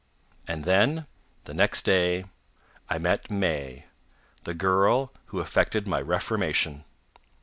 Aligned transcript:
And 0.47 0.63
then, 0.63 1.05
the 1.43 1.53
next 1.53 1.83
day, 1.83 2.25
I 2.89 2.97
met 2.97 3.29
May, 3.29 3.85
the 4.45 4.55
girl 4.55 5.13
who 5.27 5.41
effected 5.41 5.87
my 5.87 6.01
reformation. 6.01 6.85